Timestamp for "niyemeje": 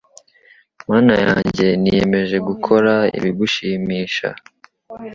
1.81-2.37